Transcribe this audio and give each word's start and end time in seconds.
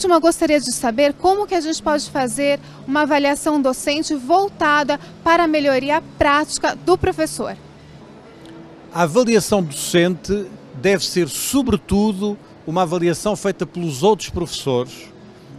último, 0.00 0.14
eu 0.14 0.20
gostaria 0.20 0.58
de 0.58 0.72
saber 0.72 1.12
como 1.12 1.46
que 1.46 1.54
a 1.54 1.60
gente 1.60 1.82
pode 1.82 2.08
fazer 2.08 2.58
uma 2.86 3.02
avaliação 3.02 3.60
docente 3.60 4.14
voltada 4.14 4.98
para 5.22 5.44
a 5.44 5.46
melhoria 5.46 6.02
prática 6.16 6.74
do 6.74 6.96
professor. 6.96 7.54
A 8.94 9.02
avaliação 9.02 9.62
docente 9.62 10.46
deve 10.80 11.04
ser, 11.04 11.28
sobretudo, 11.28 12.38
uma 12.66 12.82
avaliação 12.82 13.36
feita 13.36 13.66
pelos 13.66 14.02
outros 14.02 14.30
professores 14.30 15.10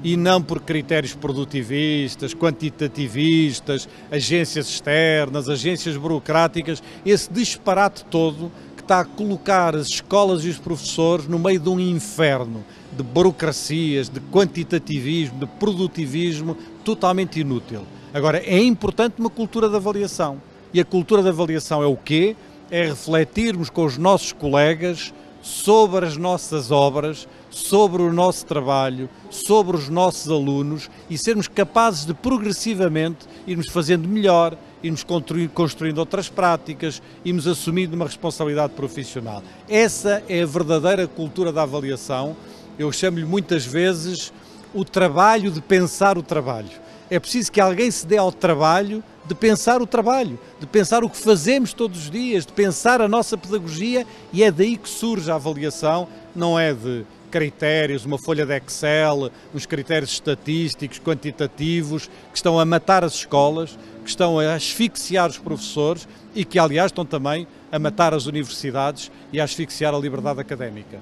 e 0.04 0.18
não 0.18 0.42
por 0.42 0.60
critérios 0.62 1.14
produtivistas, 1.14 2.34
quantitativistas, 2.34 3.88
agências 4.10 4.68
externas, 4.68 5.48
agências 5.50 5.96
burocráticas, 5.96 6.82
esse 7.06 7.32
disparate 7.32 8.04
todo 8.06 8.52
que 8.82 8.86
está 8.86 9.02
a 9.02 9.06
colocar 9.06 9.76
as 9.76 9.88
escolas 9.88 10.44
e 10.44 10.50
os 10.50 10.58
professores 10.58 11.28
no 11.28 11.38
meio 11.38 11.60
de 11.60 11.70
um 11.70 11.80
inferno 11.80 12.64
de 12.92 13.04
burocracias, 13.04 14.10
de 14.10 14.20
quantitativismo, 14.20 15.40
de 15.40 15.46
produtivismo 15.46 16.58
totalmente 16.84 17.40
inútil. 17.40 17.84
Agora, 18.14 18.40
é 18.40 18.62
importante 18.62 19.20
uma 19.20 19.30
cultura 19.30 19.70
de 19.70 19.76
avaliação. 19.76 20.42
E 20.74 20.80
a 20.80 20.86
cultura 20.86 21.22
de 21.22 21.30
avaliação 21.30 21.84
é 21.84 21.86
o 21.86 21.96
quê? 21.96 22.36
É 22.70 22.86
refletirmos 22.86 23.70
com 23.70 23.86
os 23.86 23.98
nossos 23.98 24.32
colegas 24.32 25.14
sobre 25.42 26.06
as 26.06 26.18
nossas 26.18 26.72
obras, 26.72 27.28
sobre 27.50 28.02
o 28.02 28.12
nosso 28.12 28.46
trabalho, 28.46 29.10
sobre 29.30 29.78
os 29.78 29.90
nossos 29.90 30.30
alunos 30.30 30.90
e 31.10 31.18
sermos 31.18 31.48
capazes 31.48 32.06
de 32.06 32.14
progressivamente 32.14 33.28
irmos 33.46 33.70
fazendo 33.70 34.08
melhor, 34.08 34.58
irmos 34.84 35.06
construindo 35.54 35.98
outras 36.00 36.30
práticas, 36.30 37.02
irmos 37.24 37.48
assumindo 37.48 37.96
uma 37.96 38.06
responsabilidade 38.06 38.74
profissional. 38.74 39.44
Essa 39.70 40.24
é 40.28 40.42
a 40.42 40.46
verdadeira 40.46 41.08
cultura 41.08 41.52
da 41.52 41.64
avaliação. 41.64 42.36
Eu 42.78 42.92
chamo-lhe 42.92 43.26
muitas 43.26 43.66
vezes 43.66 44.34
o 44.74 44.84
trabalho 44.84 45.52
de 45.52 45.62
pensar 45.62 46.18
o 46.18 46.24
trabalho. 46.24 46.70
É 47.10 47.20
preciso 47.20 47.52
que 47.52 47.60
alguém 47.60 47.92
se 47.92 48.08
dê 48.08 48.18
ao 48.18 48.32
trabalho 48.32 49.04
de 49.26 49.36
pensar 49.36 49.82
o 49.82 49.88
trabalho, 49.88 50.40
de 50.60 50.66
pensar 50.66 51.04
o 51.04 51.10
que 51.10 51.18
fazemos 51.18 51.74
todos 51.74 52.04
os 52.04 52.10
dias, 52.10 52.46
de 52.46 52.54
pensar 52.54 53.02
a 53.02 53.08
nossa 53.08 53.38
pedagogia 53.38 54.06
e 54.34 54.44
é 54.44 54.52
daí 54.52 54.78
que 54.78 54.90
surge 54.90 55.30
a 55.30 55.36
avaliação, 55.36 56.08
não 56.36 56.58
é 56.58 56.74
de 56.74 57.06
critérios, 57.32 58.06
uma 58.06 58.18
folha 58.20 58.46
de 58.46 58.56
Excel, 58.58 59.32
uns 59.56 59.66
critérios 59.66 60.12
estatísticos, 60.12 61.00
quantitativos, 61.00 62.08
que 62.08 62.36
estão 62.36 62.60
a 62.60 62.66
matar 62.66 63.04
as 63.04 63.14
escolas, 63.14 63.78
que 64.04 64.10
estão 64.10 64.38
a 64.40 64.54
asfixiar 64.54 65.30
os 65.30 65.38
professores 65.38 66.08
e 66.36 66.44
que, 66.44 66.60
aliás, 66.60 66.92
estão 66.92 67.06
também 67.06 67.48
a 67.72 67.80
matar 67.80 68.14
as 68.14 68.26
universidades 68.26 69.10
e 69.32 69.40
a 69.40 69.46
asfixiar 69.46 69.96
a 69.96 69.98
liberdade 69.98 70.42
académica. 70.42 71.00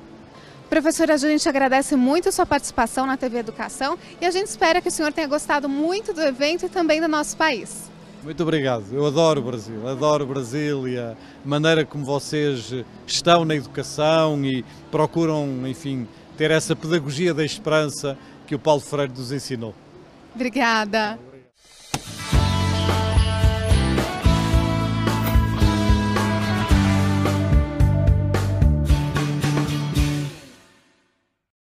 Professora, 0.69 1.15
a 1.15 1.17
gente 1.17 1.49
agradece 1.49 1.95
muito 1.95 2.29
a 2.29 2.31
sua 2.31 2.45
participação 2.45 3.07
na 3.07 3.17
TV 3.17 3.39
Educação 3.39 3.97
e 4.21 4.25
a 4.25 4.29
gente 4.29 4.47
espera 4.47 4.79
que 4.79 4.87
o 4.87 4.91
senhor 4.91 5.11
tenha 5.11 5.27
gostado 5.27 5.67
muito 5.67 6.13
do 6.13 6.21
evento 6.21 6.67
e 6.67 6.69
também 6.69 7.01
do 7.01 7.07
nosso 7.07 7.35
país. 7.35 7.88
Muito 8.23 8.43
obrigado. 8.43 8.85
Eu 8.91 9.05
adoro 9.05 9.39
o 9.39 9.43
Brasil, 9.43 9.87
adoro 9.87 10.23
e 10.87 10.97
a 10.97 11.15
maneira 11.45 11.85
como 11.85 12.03
vocês 12.03 12.73
estão 13.07 13.45
na 13.45 13.55
educação 13.55 14.43
e 14.43 14.63
procuram, 14.91 15.65
enfim, 15.67 16.07
ter 16.37 16.51
essa 16.51 16.75
pedagogia 16.75 17.33
da 17.33 17.43
esperança 17.43 18.17
que 18.45 18.55
o 18.55 18.59
Paulo 18.59 18.81
Freire 18.81 19.13
nos 19.13 19.31
ensinou. 19.31 19.73
Obrigada. 20.35 21.17